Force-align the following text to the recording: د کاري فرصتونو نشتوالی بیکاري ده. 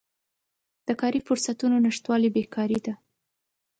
د 0.87 0.89
کاري 1.01 1.19
فرصتونو 1.27 1.75
نشتوالی 1.85 2.29
بیکاري 2.35 2.79
ده. 2.85 2.93